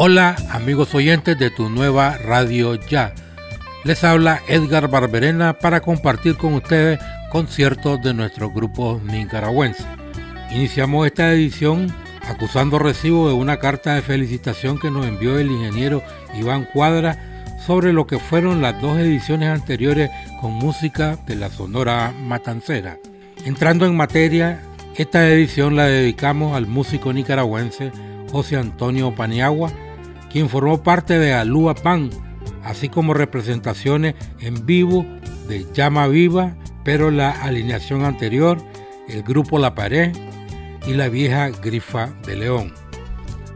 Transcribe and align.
Hola 0.00 0.36
amigos 0.52 0.94
oyentes 0.94 1.36
de 1.36 1.50
tu 1.50 1.68
nueva 1.68 2.18
radio 2.18 2.76
ya. 2.76 3.12
Les 3.82 4.04
habla 4.04 4.40
Edgar 4.46 4.88
Barberena 4.88 5.58
para 5.58 5.80
compartir 5.80 6.36
con 6.36 6.54
ustedes 6.54 7.00
conciertos 7.32 8.00
de 8.00 8.14
nuestro 8.14 8.48
grupo 8.48 9.00
nicaragüense. 9.02 9.82
Iniciamos 10.52 11.04
esta 11.04 11.32
edición 11.32 11.92
acusando 12.28 12.78
recibo 12.78 13.26
de 13.26 13.34
una 13.34 13.56
carta 13.56 13.96
de 13.96 14.02
felicitación 14.02 14.78
que 14.78 14.88
nos 14.88 15.04
envió 15.04 15.36
el 15.36 15.50
ingeniero 15.50 16.04
Iván 16.32 16.68
Cuadra 16.72 17.18
sobre 17.66 17.92
lo 17.92 18.06
que 18.06 18.20
fueron 18.20 18.62
las 18.62 18.80
dos 18.80 19.00
ediciones 19.00 19.48
anteriores 19.48 20.10
con 20.40 20.52
música 20.52 21.18
de 21.26 21.34
la 21.34 21.48
Sonora 21.48 22.14
Matancera. 22.22 22.98
Entrando 23.44 23.84
en 23.84 23.96
materia, 23.96 24.60
esta 24.94 25.28
edición 25.28 25.74
la 25.74 25.86
dedicamos 25.86 26.56
al 26.56 26.68
músico 26.68 27.12
nicaragüense 27.12 27.90
José 28.30 28.56
Antonio 28.58 29.12
Paniagua, 29.12 29.72
quien 30.30 30.48
formó 30.48 30.82
parte 30.82 31.18
de 31.18 31.32
Alúa 31.32 31.74
Pan, 31.74 32.10
así 32.64 32.88
como 32.88 33.14
representaciones 33.14 34.14
en 34.40 34.66
vivo 34.66 35.06
de 35.48 35.66
Llama 35.72 36.06
Viva, 36.08 36.56
pero 36.84 37.10
la 37.10 37.30
alineación 37.30 38.04
anterior, 38.04 38.58
el 39.08 39.22
grupo 39.22 39.58
La 39.58 39.74
Pared 39.74 40.12
y 40.86 40.94
la 40.94 41.08
vieja 41.08 41.48
Grifa 41.48 42.10
de 42.26 42.36
León. 42.36 42.74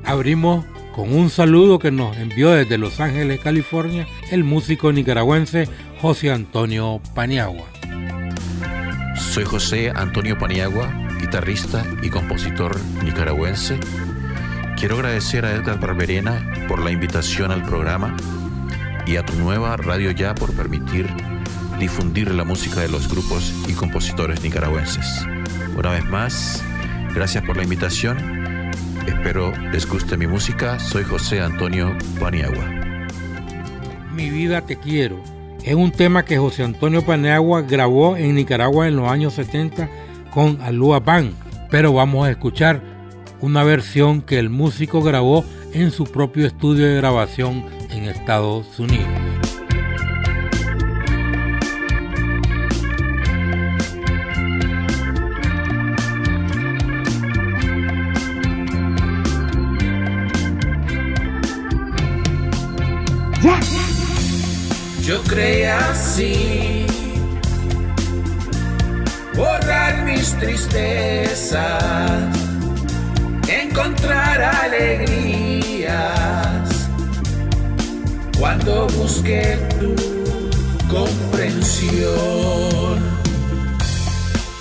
Abrimos 0.05 0.65
con 0.95 1.15
un 1.15 1.31
saludo 1.31 1.79
que 1.79 1.91
nos 1.91 2.17
envió 2.17 2.51
desde 2.51 2.79
Los 2.79 3.01
Ángeles, 3.01 3.41
California, 3.41 4.07
el 4.31 4.45
músico 4.45 4.93
nicaragüense 4.93 5.69
José 6.01 6.31
Antonio 6.31 7.01
Paniagua. 7.15 7.67
Soy 9.17 9.45
José 9.45 9.91
Antonio 9.95 10.39
Paniagua, 10.39 10.93
guitarrista 11.21 11.87
y 12.03 12.11
compositor 12.11 12.79
nicaragüense 13.05 13.79
Quiero 14.83 14.97
agradecer 14.97 15.45
a 15.45 15.53
Edgar 15.53 15.79
Barberena 15.79 16.45
por 16.67 16.83
la 16.83 16.91
invitación 16.91 17.53
al 17.53 17.63
programa 17.63 18.17
y 19.07 19.15
a 19.15 19.25
tu 19.25 19.33
nueva 19.35 19.77
Radio 19.77 20.11
Ya 20.11 20.35
por 20.35 20.53
permitir 20.55 21.07
difundir 21.79 22.35
la 22.35 22.43
música 22.43 22.81
de 22.81 22.89
los 22.89 23.07
grupos 23.09 23.55
y 23.69 23.75
compositores 23.75 24.43
nicaragüenses. 24.43 25.25
Una 25.77 25.93
vez 25.93 26.05
más, 26.07 26.65
gracias 27.15 27.45
por 27.45 27.57
la 27.57 27.63
invitación. 27.63 28.19
Espero 29.07 29.53
les 29.71 29.89
guste 29.89 30.17
mi 30.17 30.27
música. 30.27 30.81
Soy 30.81 31.05
José 31.05 31.41
Antonio 31.41 31.97
Paniagua. 32.19 32.69
Mi 34.13 34.31
vida 34.31 34.63
te 34.63 34.81
quiero. 34.81 35.23
Es 35.63 35.77
un 35.77 35.93
tema 35.93 36.25
que 36.25 36.39
José 36.39 36.65
Antonio 36.65 37.07
Paniagua 37.07 37.63
grabó 37.63 38.17
en 38.17 38.35
Nicaragua 38.35 38.89
en 38.89 38.97
los 38.97 39.09
años 39.09 39.35
70 39.35 39.89
con 40.33 40.61
Alúa 40.61 40.99
Band. 40.99 41.35
Pero 41.71 41.93
vamos 41.93 42.27
a 42.27 42.33
escuchar 42.33 42.92
una 43.43 43.65
versión 43.65 44.23
que 44.23 44.39
el 44.39 44.49
músico 44.49 45.03
grabó 45.03 45.45
en 45.75 45.91
su 45.91 46.05
propio 46.05 46.47
estudio 46.47 46.87
de 46.87 46.97
grabación 46.97 47.67
en 47.91 48.05
Estados 48.05 48.79
Unidos. 48.79 49.09
Yo 65.05 65.21
creía 65.25 65.91
así 65.91 66.87
borrar 69.35 70.05
mis 70.05 70.33
tristezas 70.39 71.63
encontrar 73.73 74.39
alegrías 74.65 75.93
cuando 78.39 78.87
busqué 78.89 79.59
tu 79.81 79.95
comprensión. 80.89 82.13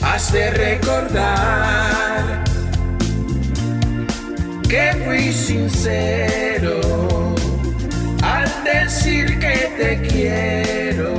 Has 0.02 0.32
de 0.32 0.52
recordar 0.52 2.44
que 4.70 4.94
fui 5.04 5.34
sincero 5.34 6.80
al 8.24 8.50
decir 8.64 9.40
que 9.40 9.74
te 9.78 10.02
quiero, 10.08 11.18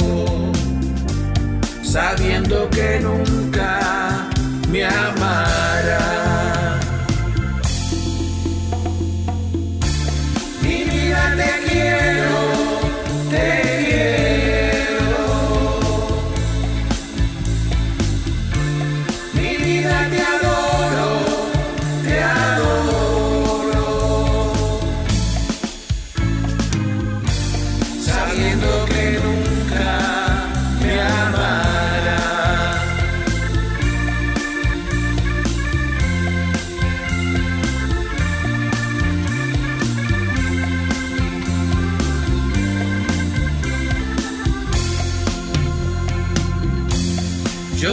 sabiendo 1.82 2.70
que 2.70 3.00
nunca 3.00 4.30
me 4.70 4.82
amarás. 4.84 6.31
quiero 12.22 13.71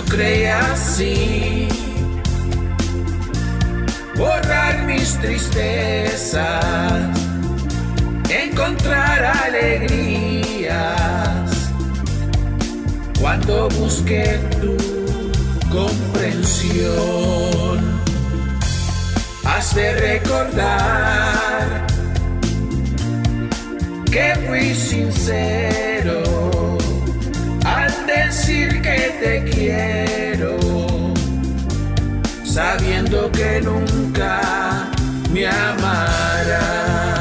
creía 0.05 0.59
así 0.71 1.67
borrar 4.15 4.83
mis 4.85 5.17
tristezas, 5.19 6.43
encontrar 8.29 9.23
alegrías 9.45 10.69
cuando 13.19 13.69
busqué 13.69 14.39
tu 14.61 14.77
comprensión. 15.69 16.79
Has 19.45 19.73
de 19.73 19.93
recordar 19.93 21.87
que 24.11 24.35
fui 24.47 24.73
sincero 24.73 26.28
decir 28.49 28.81
que 28.81 28.99
te 29.21 29.43
quiero, 29.43 30.57
sabiendo 32.43 33.31
que 33.31 33.61
nunca 33.61 34.89
me 35.31 35.47
amarás. 35.47 37.18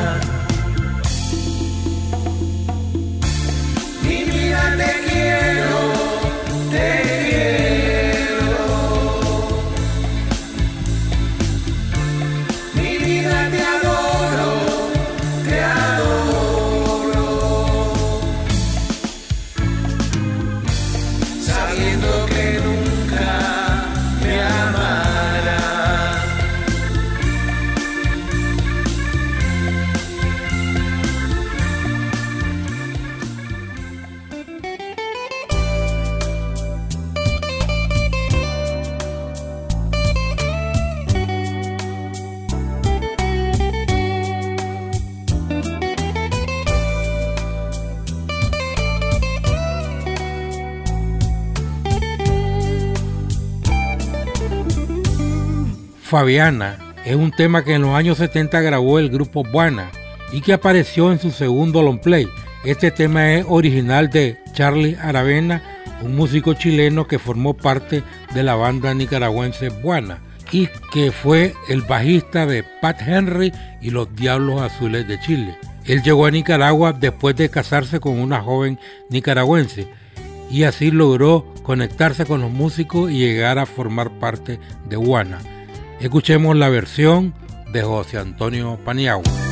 Fabiana 56.09 56.79
es 57.05 57.17
un 57.17 57.33
tema 57.33 57.63
que 57.63 57.75
en 57.75 57.83
los 57.83 57.91
años 57.91 58.17
70 58.17 58.63
grabó 58.63 58.99
el 58.99 59.11
grupo 59.11 59.45
Buana 59.45 59.91
y 60.33 60.41
que 60.41 60.55
apareció 60.55 61.13
en 61.13 61.19
su 61.19 61.31
segundo 61.31 61.83
long 61.83 62.01
play. 62.01 62.27
Este 62.65 62.91
tema 62.91 63.35
es 63.35 63.45
original 63.47 64.09
de 64.09 64.39
Charlie 64.55 64.97
Aravena, 65.03 65.63
un 66.01 66.17
músico 66.17 66.55
chileno 66.55 67.07
que 67.07 67.19
formó 67.19 67.55
parte 67.55 68.03
de 68.33 68.43
la 68.43 68.55
banda 68.55 68.95
nicaragüense 68.95 69.69
Buana 69.69 70.23
y 70.51 70.71
que 70.95 71.13
fue 71.13 71.53
el 71.69 71.83
bajista 71.83 72.47
de 72.47 72.65
Pat 72.81 73.03
Henry 73.07 73.53
y 73.83 73.91
los 73.91 74.17
Diablos 74.17 74.63
Azules 74.63 75.07
de 75.07 75.21
Chile. 75.21 75.59
Él 75.85 76.03
llegó 76.03 76.25
a 76.25 76.31
Nicaragua 76.31 76.95
después 76.95 77.37
de 77.37 77.51
casarse 77.51 78.01
con 78.01 78.19
una 78.19 78.41
joven 78.41 78.79
nicaragüense 79.11 79.89
y 80.51 80.63
así 80.63 80.91
logró 80.91 81.53
conectarse 81.63 82.25
con 82.25 82.41
los 82.41 82.51
músicos 82.51 83.11
y 83.11 83.19
llegar 83.19 83.59
a 83.59 83.67
formar 83.67 84.09
parte 84.19 84.59
de 84.89 84.97
Buana. 84.97 85.39
Escuchemos 86.01 86.57
la 86.57 86.69
versión 86.69 87.35
de 87.73 87.83
José 87.83 88.19
Antonio 88.19 88.79
Paniagua. 88.85 89.48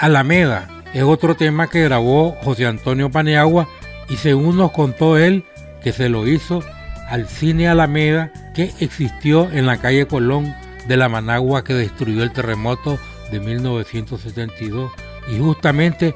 Alameda 0.00 0.66
es 0.94 1.02
otro 1.02 1.36
tema 1.36 1.68
que 1.68 1.84
grabó 1.84 2.34
José 2.42 2.64
Antonio 2.64 3.10
Paneagua 3.10 3.68
y 4.08 4.16
según 4.16 4.56
nos 4.56 4.72
contó 4.72 5.18
él 5.18 5.44
que 5.82 5.92
se 5.92 6.08
lo 6.08 6.26
hizo 6.26 6.64
al 7.10 7.28
cine 7.28 7.68
Alameda 7.68 8.32
que 8.54 8.72
existió 8.80 9.50
en 9.52 9.66
la 9.66 9.76
calle 9.76 10.06
Colón 10.06 10.54
de 10.88 10.96
la 10.96 11.10
Managua 11.10 11.64
que 11.64 11.74
destruyó 11.74 12.22
el 12.22 12.32
terremoto 12.32 12.98
de 13.30 13.40
1972 13.40 14.90
y 15.30 15.38
justamente 15.38 16.14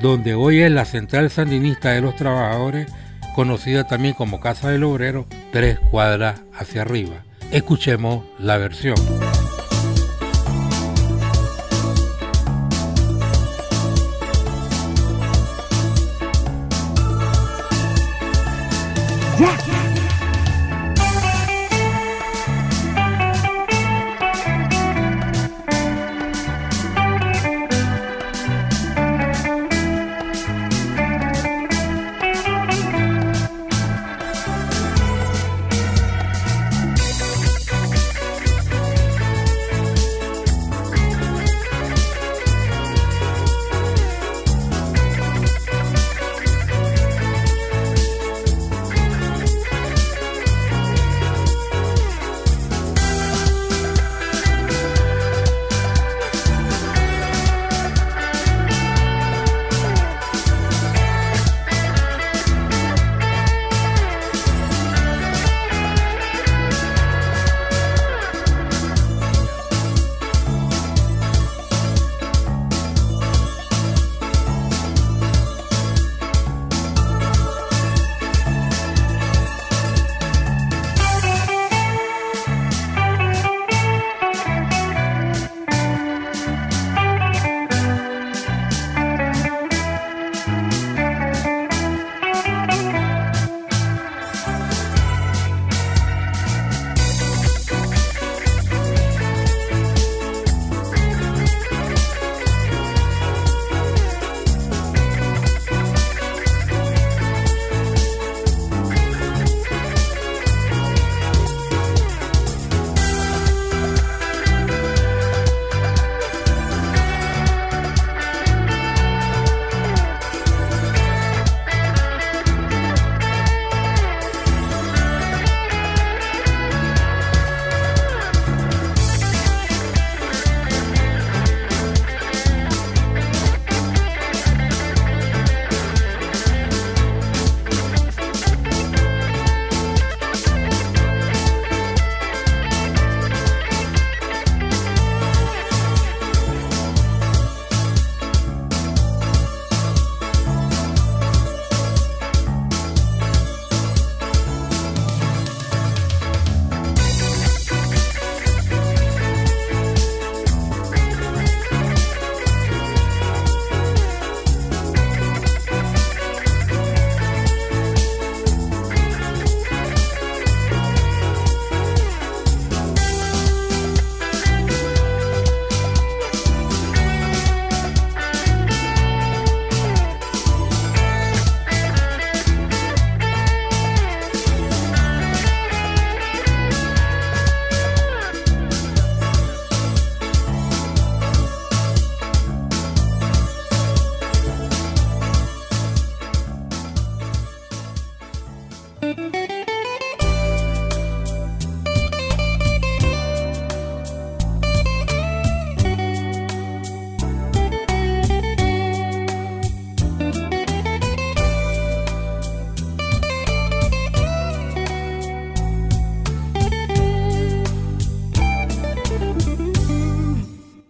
donde 0.00 0.34
hoy 0.34 0.60
es 0.60 0.70
la 0.70 0.86
Central 0.86 1.28
Sandinista 1.30 1.90
de 1.90 2.00
los 2.00 2.16
Trabajadores, 2.16 2.90
conocida 3.34 3.86
también 3.86 4.14
como 4.14 4.40
Casa 4.40 4.70
del 4.70 4.84
Obrero, 4.84 5.26
tres 5.52 5.78
cuadras 5.90 6.40
hacia 6.58 6.82
arriba. 6.82 7.22
Escuchemos 7.52 8.24
la 8.38 8.56
versión. 8.56 8.96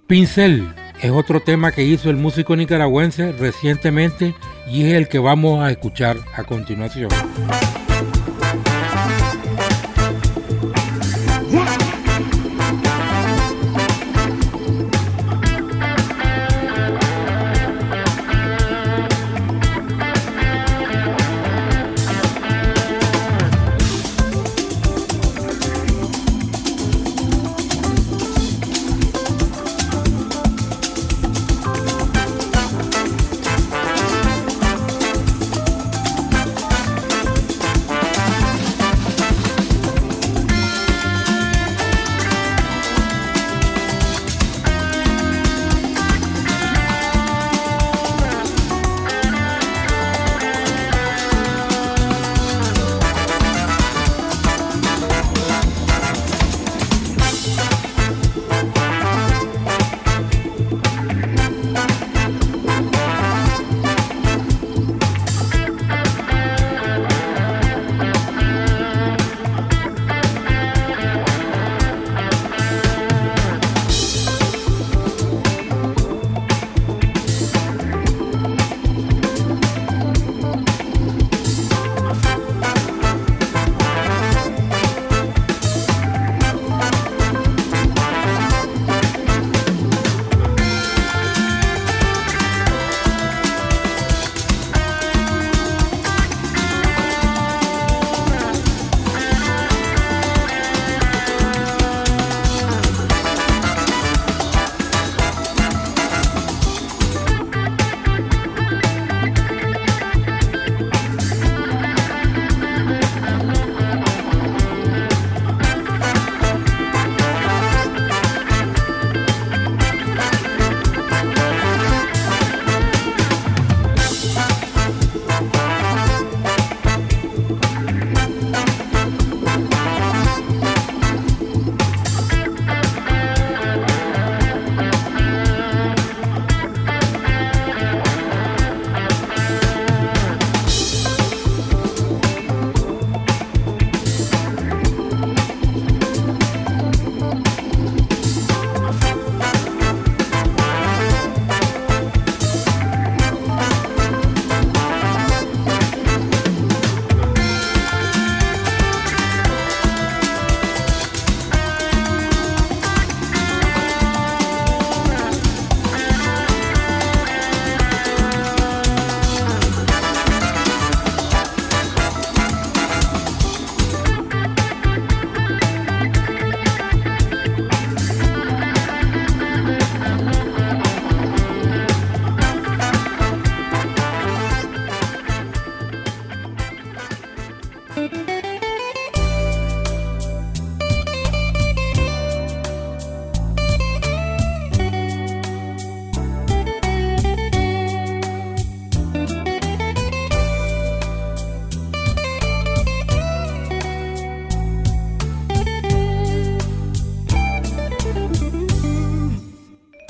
Pincel 0.06 0.72
es 1.02 1.10
otro 1.10 1.40
tema 1.40 1.72
que 1.72 1.82
hizo 1.82 2.10
el 2.10 2.16
músico 2.16 2.54
nicaragüense 2.54 3.32
recientemente 3.32 4.34
y 4.70 4.84
es 4.84 4.94
el 4.94 5.08
que 5.08 5.18
vamos 5.18 5.62
a 5.62 5.70
escuchar 5.70 6.16
a 6.34 6.44
continuación. 6.44 7.08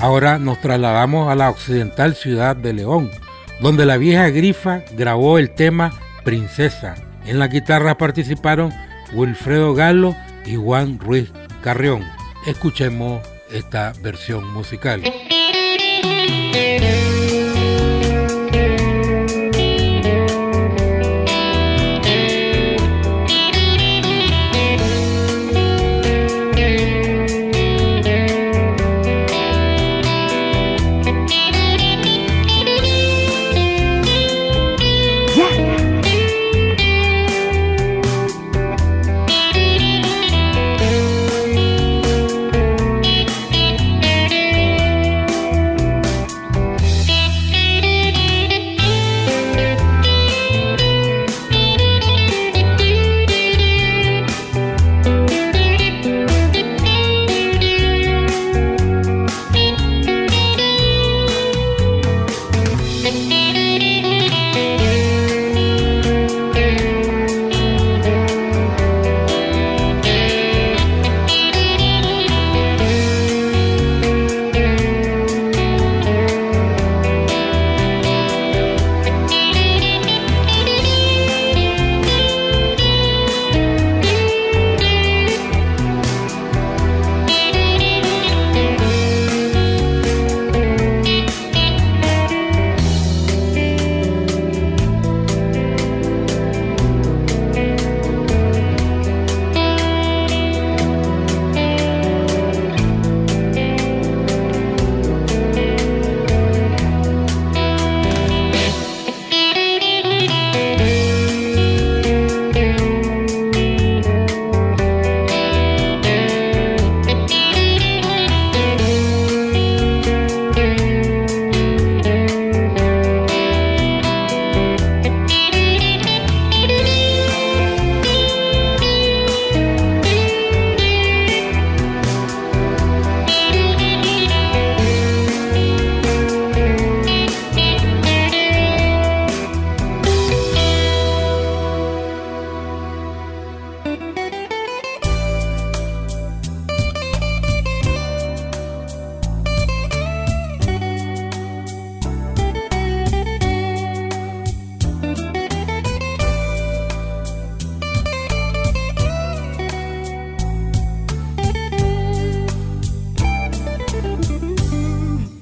Ahora 0.07 0.39
nos 0.39 0.61
trasladamos 0.61 1.29
a 1.29 1.35
la 1.35 1.51
occidental 1.51 2.15
ciudad 2.15 2.55
de 2.55 2.73
León, 2.73 3.11
donde 3.61 3.85
la 3.85 3.97
vieja 3.97 4.29
Grifa 4.29 4.85
grabó 4.93 5.37
el 5.37 5.51
tema 5.51 5.99
Princesa. 6.23 6.95
En 7.27 7.41
la 7.41 7.49
guitarra 7.49 7.99
participaron 7.99 8.73
Wilfredo 9.15 9.75
Galo 9.75 10.15
y 10.45 10.55
Juan 10.55 11.01
Ruiz 11.01 11.33
Carrión. 11.61 12.05
Escuchemos 12.47 13.21
esta 13.51 13.95
versión 14.01 14.49
musical. 14.53 15.03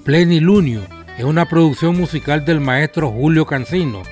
Plenilunio 0.05 0.83
es 1.17 1.25
una 1.25 1.47
producción 1.47 1.97
musical 1.97 2.45
del 2.45 2.61
maestro 2.61 3.11
Julio 3.11 3.47
Cancino, 3.47 4.03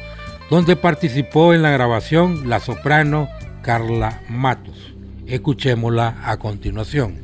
donde 0.49 0.75
participó 0.75 1.53
en 1.53 1.61
la 1.61 1.71
grabación 1.71 2.49
la 2.49 2.61
soprano 2.61 3.29
Carla 3.63 4.23
Matos. 4.31 4.95
Escuchémosla 5.27 6.17
a 6.25 6.39
continuación. 6.39 7.21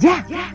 Ya. 0.00 0.45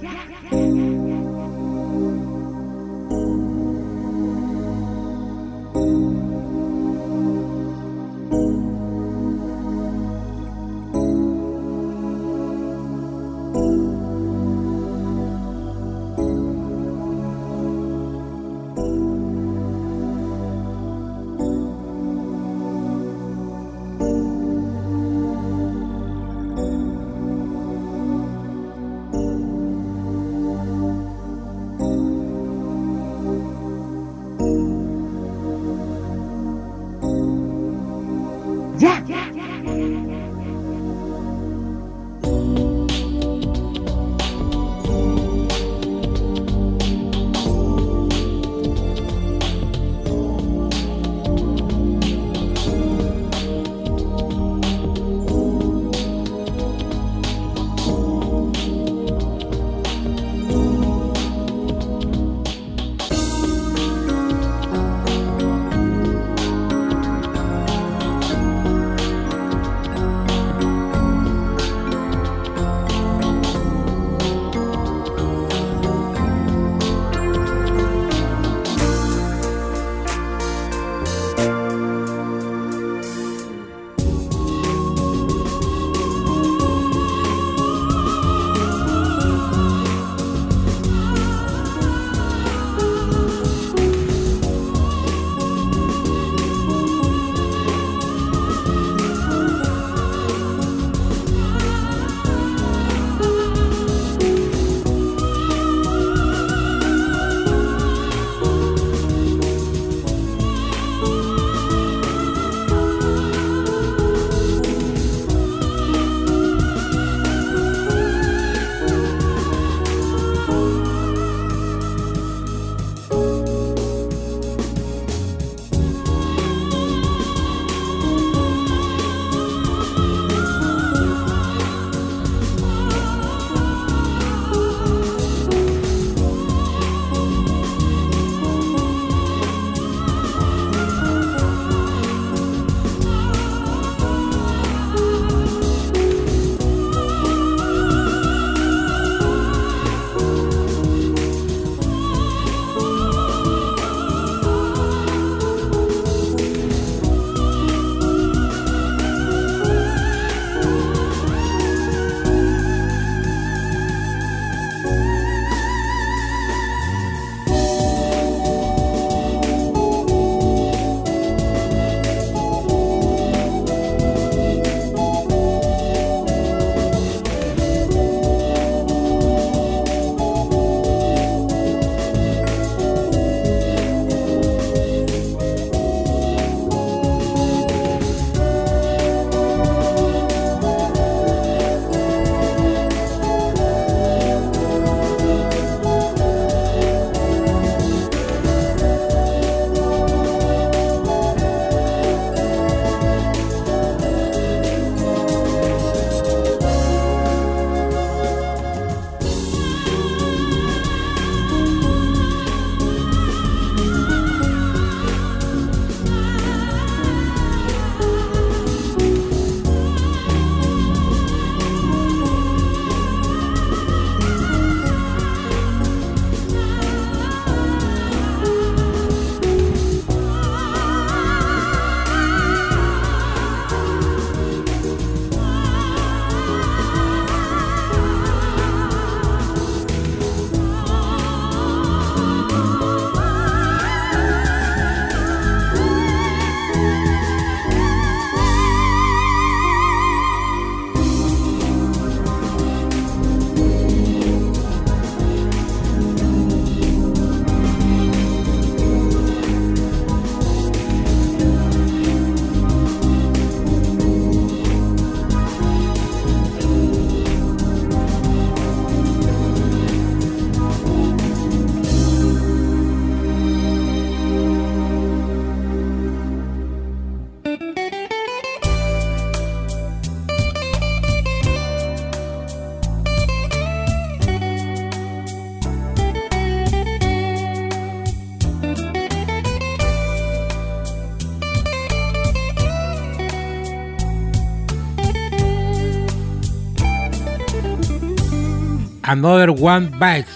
Another 299.12 299.50
One 299.50 299.92
Bites 300.00 300.32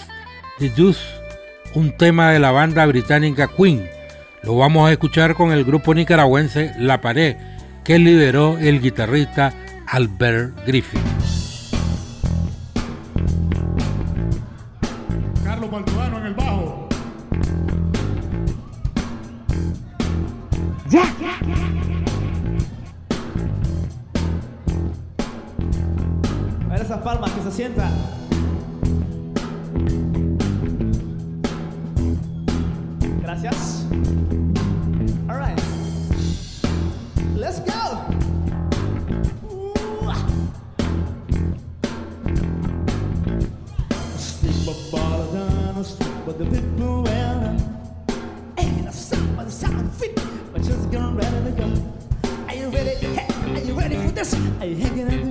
the 0.59 0.69
Deuce, 0.69 0.99
un 1.75 1.95
tema 1.95 2.31
de 2.31 2.39
la 2.39 2.51
banda 2.51 2.85
británica 2.85 3.47
Queen. 3.47 3.87
Lo 4.43 4.57
vamos 4.57 4.89
a 4.89 4.91
escuchar 4.91 5.33
con 5.33 5.53
el 5.53 5.63
grupo 5.63 5.93
nicaragüense 5.93 6.73
La 6.77 6.99
Pared, 6.99 7.37
que 7.85 7.97
lideró 7.97 8.57
el 8.57 8.81
guitarrista 8.81 9.53
Albert 9.87 10.65
Griffith. 10.67 10.99
Carlos 15.45 15.71
Baltodano 15.71 16.17
en 16.17 16.25
el 16.25 16.33
bajo. 16.33 16.89
Ya, 20.89 21.05
ya, 21.21 21.39
ya. 21.47 21.55
A 26.65 26.73
ver 26.73 26.81
esas 26.81 26.99
palmas 26.99 27.31
que 27.31 27.41
se 27.41 27.51
sientan. 27.53 28.24
Gracias. 33.41 33.83
All 35.29 35.35
right. 35.35 35.59
Let's 37.35 37.59
go. 37.59 37.73
Down, 45.31 45.83
the 46.35 47.01
well. 47.03 47.57
Ain't 48.57 48.87
a 48.87 48.91
sound 48.93 49.35
but 49.35 49.45
the 49.45 49.51
sound 49.51 49.91
fit, 49.93 50.15
but 50.53 50.61
just 50.61 50.89
getting 50.91 51.15
ready 51.15 51.43
to 51.43 51.51
go. 51.51 51.65
Are 52.47 52.55
you 52.55 52.69
ready? 52.69 52.95
Hey, 52.95 53.53
are 53.53 53.65
you 53.65 53.73
ready 53.73 53.95
for 53.95 54.11
this? 54.11 54.33
Are 54.33 54.65
you 54.65 54.75
hanging 54.75 55.07
out 55.07 55.24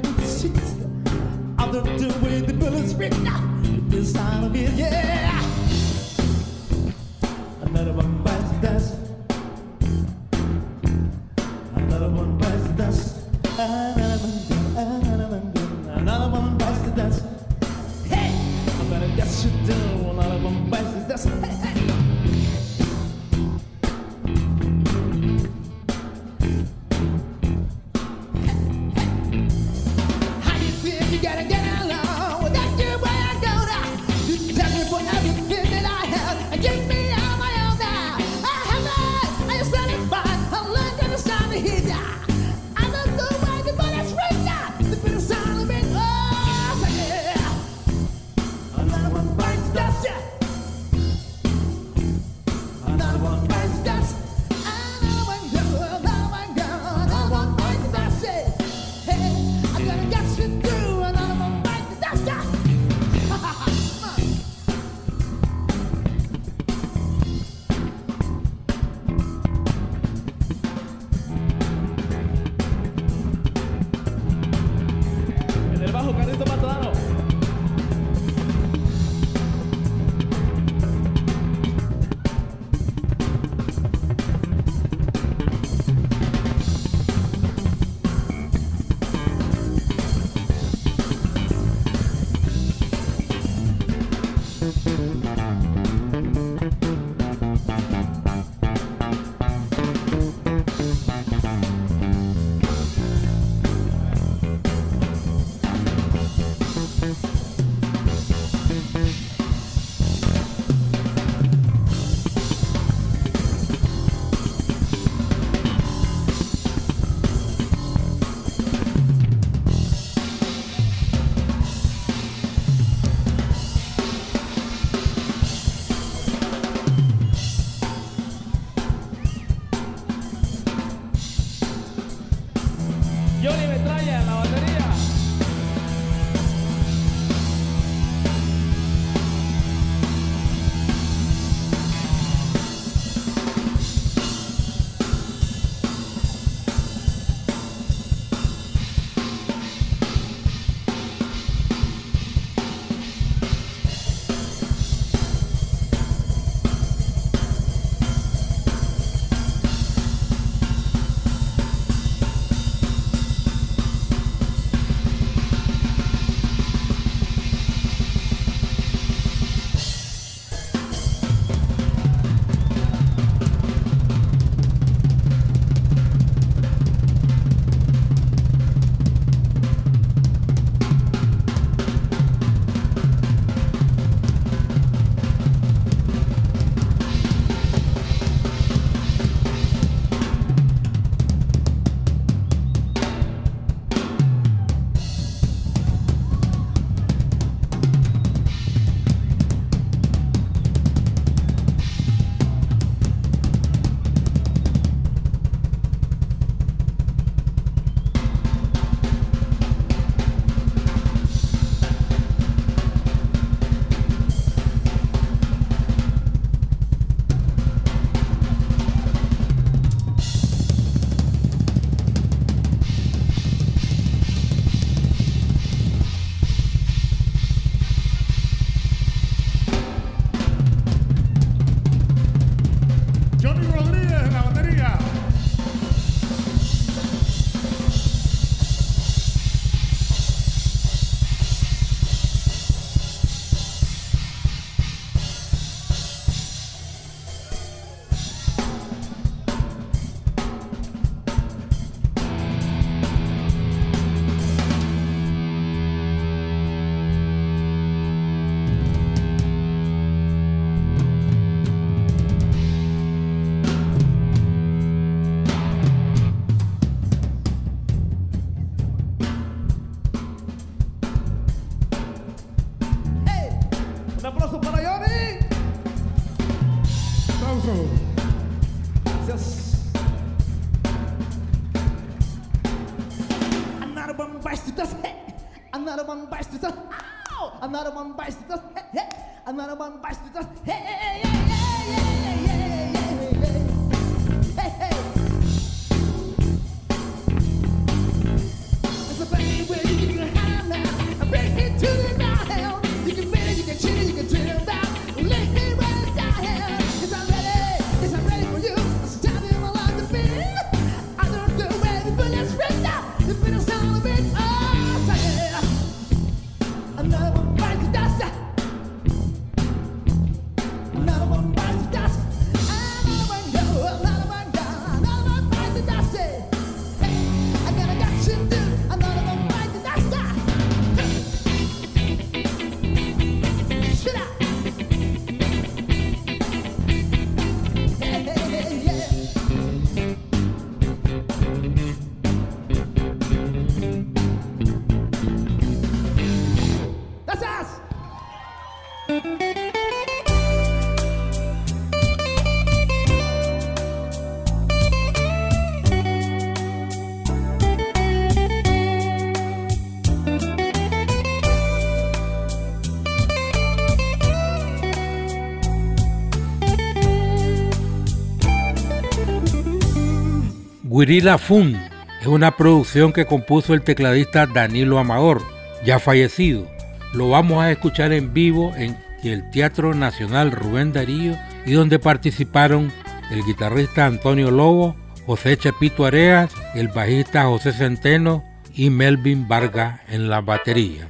Huirila 371.05 371.37
Fun 371.37 371.79
es 372.23 372.27
una 372.27 372.57
producción 372.57 373.13
que 373.13 373.27
compuso 373.27 373.75
el 373.75 373.83
tecladista 373.83 374.47
Danilo 374.47 374.99
Amador, 374.99 375.43
ya 375.85 375.99
fallecido. 375.99 376.67
Lo 377.13 377.29
vamos 377.29 377.63
a 377.63 377.71
escuchar 377.71 378.15
en 378.15 378.33
vivo 378.33 378.73
en 378.75 378.97
el 379.23 379.51
Teatro 379.51 379.93
Nacional 379.93 380.51
Rubén 380.51 380.95
Darío 380.95 381.37
y 381.67 381.73
donde 381.73 381.99
participaron 381.99 382.91
el 383.31 383.45
guitarrista 383.45 384.07
Antonio 384.07 384.51
Lobo, 384.51 384.97
José 385.27 385.59
Chapito 385.59 386.07
Areas, 386.07 386.51
el 386.75 386.89
bajista 386.89 387.45
José 387.45 387.75
Centeno 387.75 388.43
y 388.75 388.89
Melvin 388.89 389.47
Vargas 389.47 390.01
en 390.09 390.31
la 390.31 390.41
batería. 390.41 391.07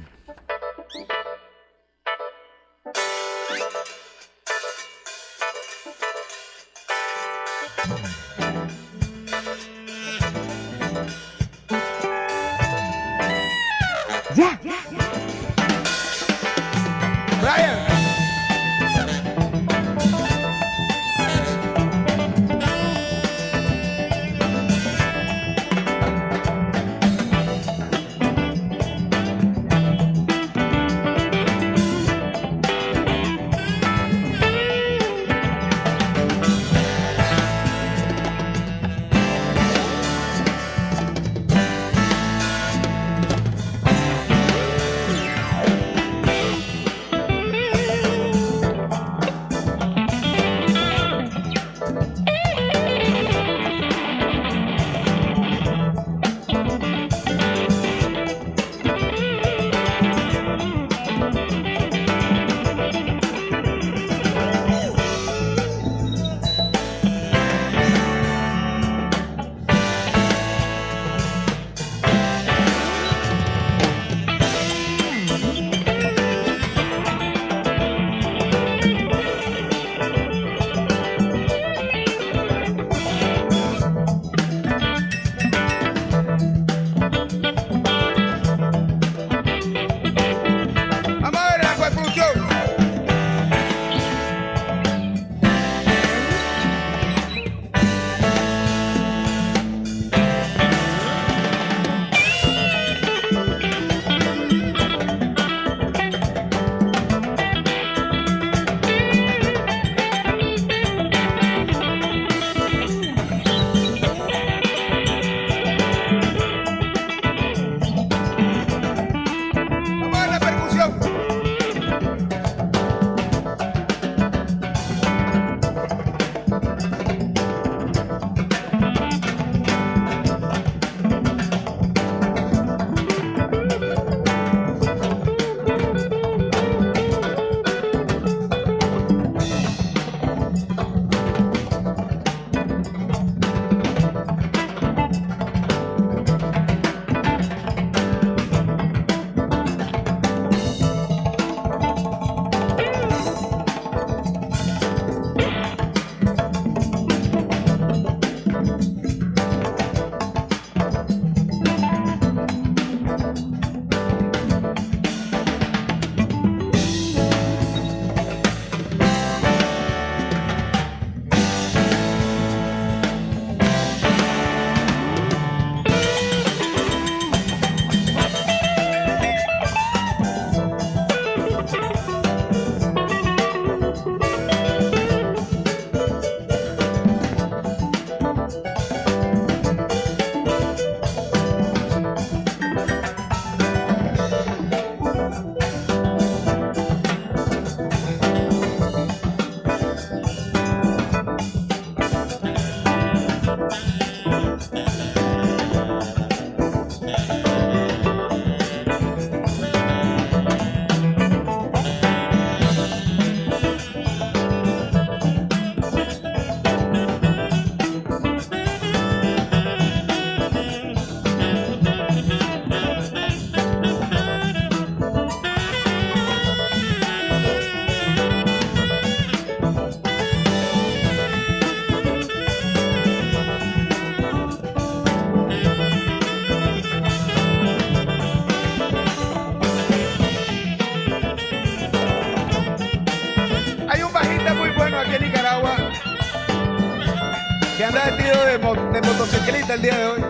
Motociclista 249.25 249.73
el 249.73 249.81
día 249.81 249.97
de 249.97 250.05
hoy. 250.05 250.24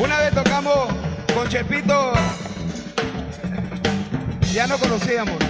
Una 0.00 0.18
vez 0.18 0.34
tocamos 0.34 0.88
con 1.34 1.46
Chepito, 1.46 2.12
ya 4.50 4.66
no 4.66 4.78
conocíamos. 4.78 5.49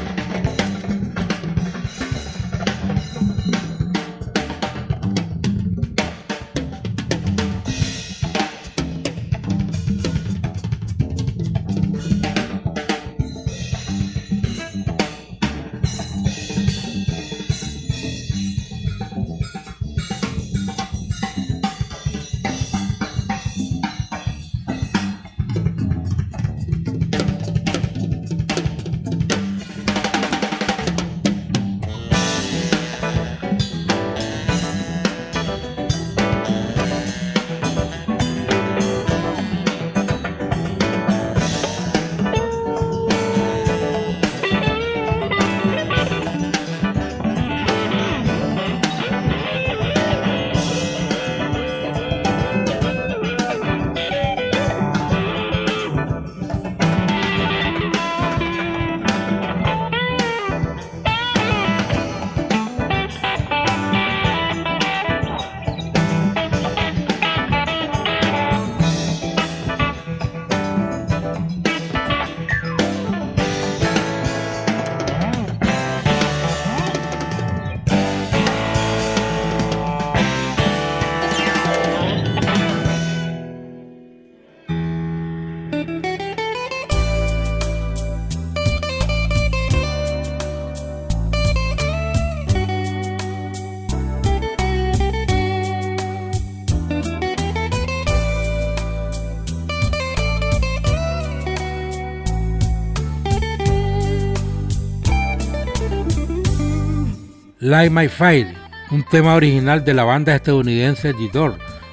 Light 107.70 107.92
My 107.92 108.08
Fire, 108.08 108.52
un 108.90 109.04
tema 109.04 109.36
original 109.36 109.84
de 109.84 109.94
la 109.94 110.02
banda 110.02 110.34
estadounidense 110.34 111.14
The. 111.14 111.52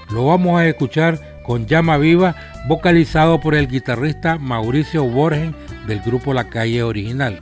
Lo 0.10 0.26
vamos 0.26 0.60
a 0.60 0.66
escuchar 0.66 1.40
con 1.44 1.68
Llama 1.68 1.98
Viva, 1.98 2.36
vocalizado 2.68 3.40
por 3.40 3.54
el 3.54 3.68
guitarrista 3.68 4.40
Mauricio 4.40 5.04
Borgen 5.04 5.56
del 5.86 6.00
grupo 6.00 6.34
La 6.34 6.50
Calle 6.50 6.82
Original. 6.82 7.40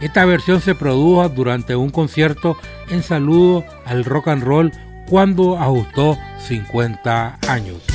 Esta 0.00 0.24
versión 0.24 0.62
se 0.62 0.74
produjo 0.74 1.28
durante 1.28 1.76
un 1.76 1.90
concierto 1.90 2.56
en 2.88 3.02
saludo 3.02 3.66
al 3.84 4.06
rock 4.06 4.28
and 4.28 4.44
roll 4.44 4.72
cuando 5.06 5.58
ajustó 5.58 6.16
50 6.38 7.38
años. 7.46 7.93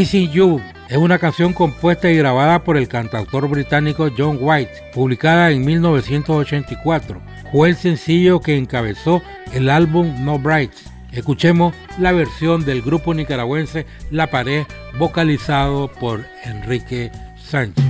Missing 0.00 0.30
You 0.30 0.62
es 0.88 0.96
una 0.96 1.18
canción 1.18 1.52
compuesta 1.52 2.10
y 2.10 2.16
grabada 2.16 2.64
por 2.64 2.78
el 2.78 2.88
cantautor 2.88 3.46
británico 3.50 4.08
John 4.16 4.38
White, 4.40 4.92
publicada 4.94 5.50
en 5.50 5.62
1984. 5.62 7.20
Fue 7.52 7.68
el 7.68 7.76
sencillo 7.76 8.40
que 8.40 8.56
encabezó 8.56 9.20
el 9.52 9.68
álbum 9.68 10.24
No 10.24 10.38
Brights. 10.38 10.90
Escuchemos 11.12 11.74
la 11.98 12.12
versión 12.12 12.64
del 12.64 12.80
grupo 12.80 13.12
nicaragüense 13.12 13.84
La 14.10 14.30
Pared, 14.30 14.64
vocalizado 14.98 15.88
por 15.92 16.24
Enrique 16.44 17.12
Sánchez. 17.36 17.84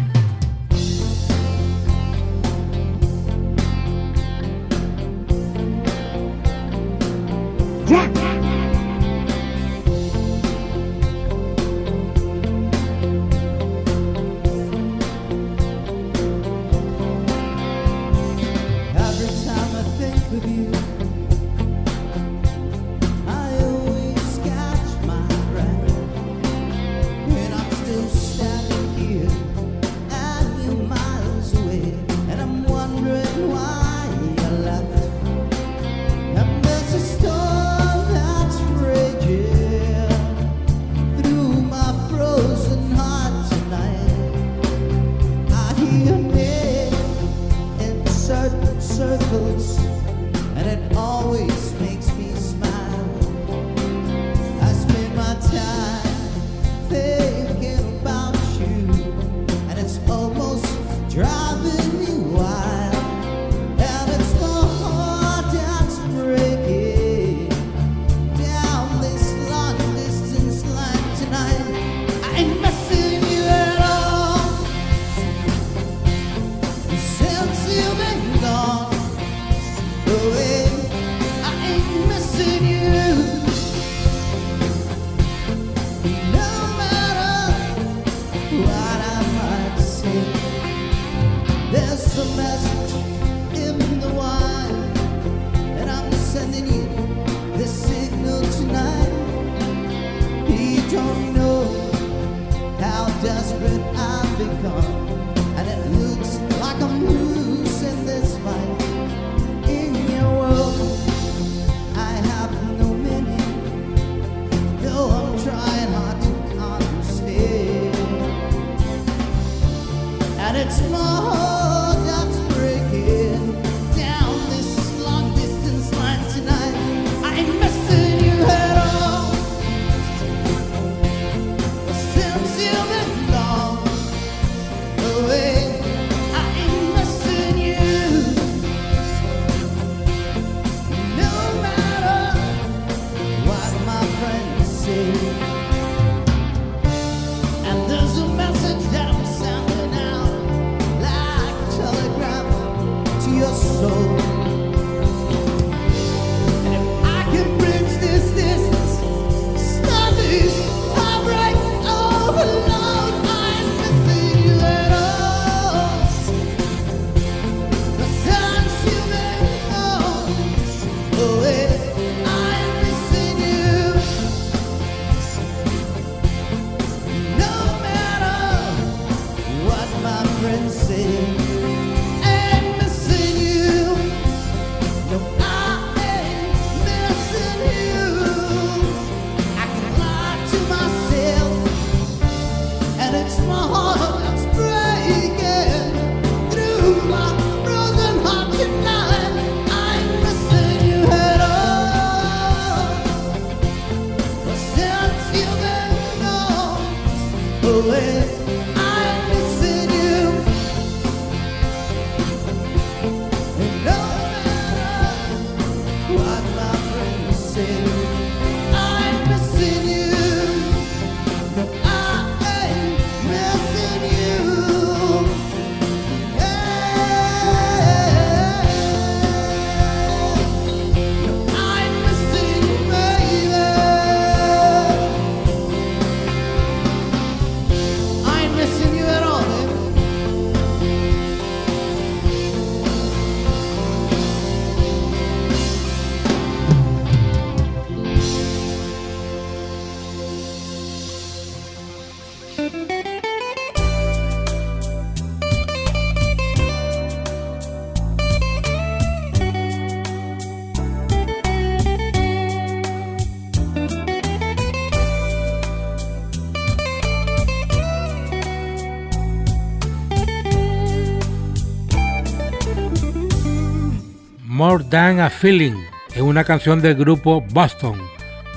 More 274.71 274.85
Than 274.85 275.19
a 275.19 275.31
Feeling 275.31 275.83
es 276.15 276.21
una 276.21 276.45
canción 276.45 276.81
del 276.81 276.95
grupo 276.95 277.41
Boston 277.41 278.01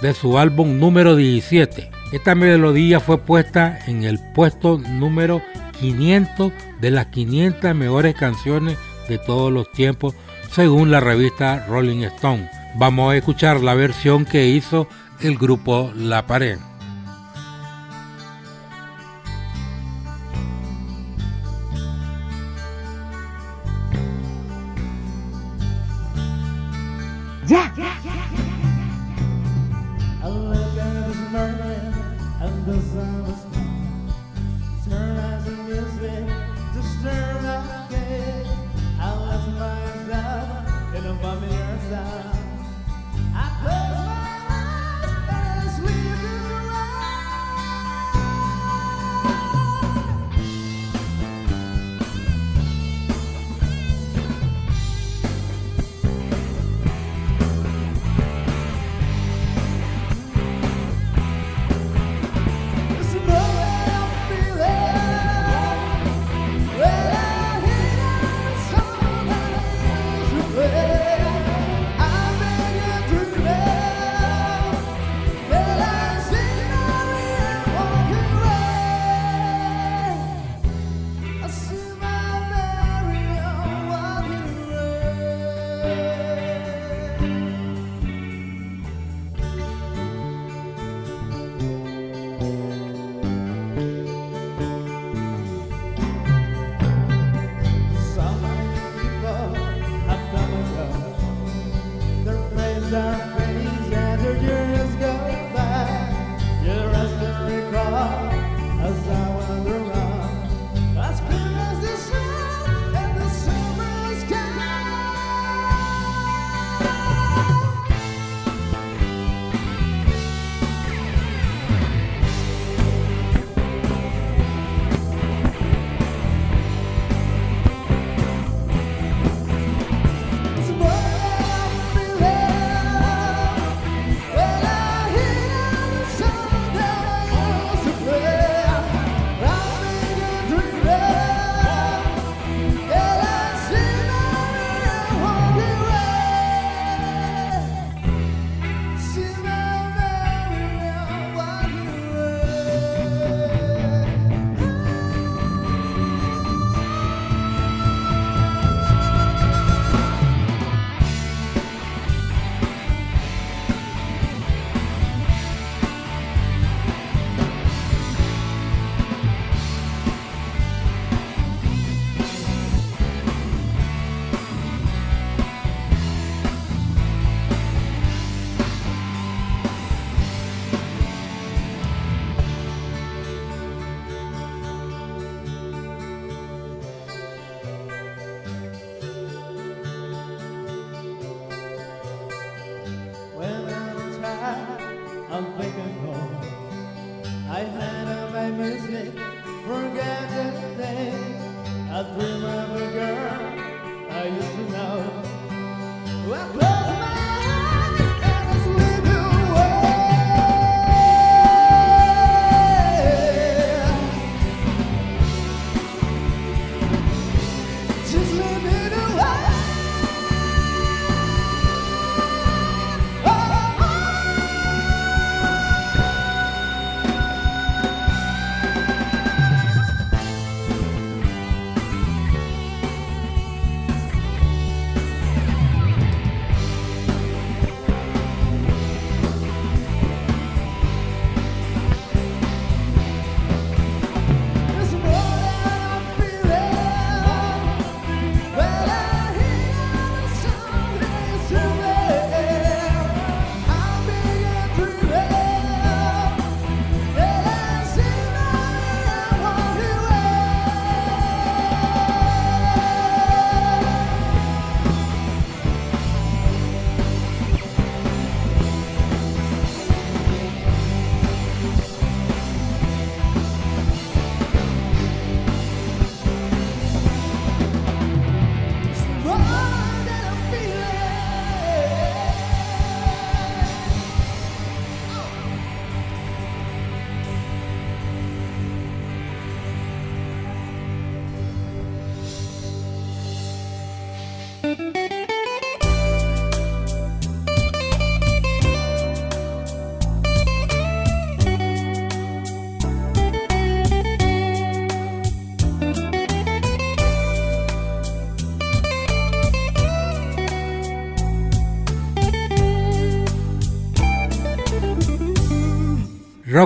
de 0.03 0.13
su 0.13 0.37
álbum 0.37 0.77
número 0.77 1.15
17. 1.15 1.89
Esta 2.11 2.35
melodía 2.35 2.99
fue 2.99 3.17
puesta 3.17 3.79
en 3.87 4.03
el 4.03 4.19
puesto 4.35 4.77
número 4.77 5.41
500 5.79 6.53
de 6.79 6.91
las 6.91 7.07
500 7.07 7.73
mejores 7.73 8.13
canciones 8.13 8.77
de 9.09 9.17
todos 9.17 9.51
los 9.51 9.71
tiempos 9.71 10.13
según 10.51 10.91
la 10.91 10.99
revista 10.99 11.65
Rolling 11.67 12.03
Stone. 12.03 12.47
Vamos 12.75 13.11
a 13.11 13.17
escuchar 13.17 13.61
la 13.61 13.73
versión 13.73 14.23
que 14.23 14.45
hizo 14.45 14.87
el 15.19 15.35
grupo 15.35 15.91
La 15.95 16.27
Pared. 16.27 16.59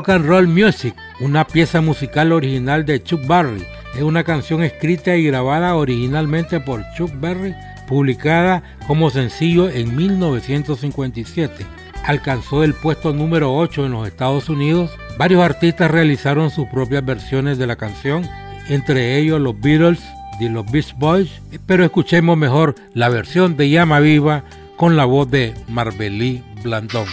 Rock 0.07 0.15
and 0.15 0.25
Roll 0.25 0.47
Music, 0.47 0.95
una 1.19 1.45
pieza 1.45 1.81
musical 1.81 2.31
original 2.31 2.85
de 2.85 3.03
Chuck 3.03 3.27
Berry. 3.27 3.65
Es 3.93 4.03
una 4.03 4.23
canción 4.23 4.63
escrita 4.63 5.17
y 5.17 5.25
grabada 5.25 5.75
originalmente 5.75 6.61
por 6.61 6.81
Chuck 6.95 7.11
Berry, 7.19 7.53
publicada 7.89 8.63
como 8.87 9.09
sencillo 9.09 9.69
en 9.69 9.97
1957. 9.97 11.65
Alcanzó 12.05 12.63
el 12.63 12.73
puesto 12.73 13.11
número 13.11 13.53
8 13.53 13.85
en 13.85 13.91
los 13.91 14.07
Estados 14.07 14.47
Unidos. 14.47 14.91
Varios 15.17 15.43
artistas 15.43 15.91
realizaron 15.91 16.51
sus 16.51 16.67
propias 16.69 17.03
versiones 17.03 17.57
de 17.57 17.67
la 17.67 17.75
canción, 17.75 18.25
entre 18.69 19.17
ellos 19.17 19.41
los 19.41 19.59
Beatles 19.59 19.99
y 20.39 20.47
los 20.47 20.71
Beach 20.71 20.95
Boys, 20.97 21.41
pero 21.65 21.83
escuchemos 21.83 22.37
mejor 22.37 22.75
la 22.93 23.09
versión 23.09 23.57
de 23.57 23.69
Llama 23.69 23.99
Viva 23.99 24.45
con 24.77 24.95
la 24.95 25.03
voz 25.03 25.29
de 25.29 25.53
Marbelí 25.67 26.45
Blandón. 26.63 27.07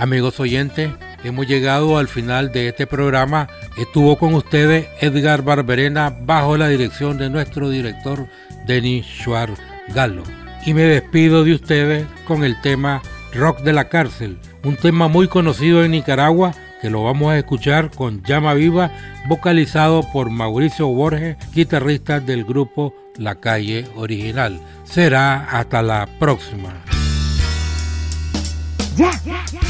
Amigos 0.00 0.40
oyentes, 0.40 0.90
hemos 1.24 1.46
llegado 1.46 1.98
al 1.98 2.08
final 2.08 2.52
de 2.52 2.68
este 2.68 2.86
programa. 2.86 3.48
Estuvo 3.76 4.16
con 4.16 4.32
ustedes 4.32 4.88
Edgar 4.98 5.42
Barberena 5.42 6.08
bajo 6.08 6.56
la 6.56 6.68
dirección 6.68 7.18
de 7.18 7.28
nuestro 7.28 7.68
director 7.68 8.26
Denis 8.66 9.04
Schwarz 9.04 9.60
Galo. 9.88 10.22
Y 10.64 10.72
me 10.72 10.84
despido 10.84 11.44
de 11.44 11.52
ustedes 11.52 12.06
con 12.24 12.44
el 12.44 12.58
tema 12.62 13.02
Rock 13.34 13.60
de 13.60 13.74
la 13.74 13.90
Cárcel, 13.90 14.38
un 14.64 14.76
tema 14.76 15.08
muy 15.08 15.28
conocido 15.28 15.84
en 15.84 15.90
Nicaragua 15.90 16.54
que 16.80 16.88
lo 16.88 17.04
vamos 17.04 17.32
a 17.32 17.38
escuchar 17.38 17.90
con 17.90 18.22
Llama 18.22 18.54
Viva, 18.54 18.90
vocalizado 19.28 20.02
por 20.14 20.30
Mauricio 20.30 20.88
Borges, 20.88 21.36
guitarrista 21.52 22.20
del 22.20 22.46
grupo 22.46 22.94
La 23.18 23.34
Calle 23.34 23.84
Original. 23.96 24.62
Será 24.84 25.44
hasta 25.44 25.82
la 25.82 26.08
próxima. 26.18 26.72
Un 28.96 29.69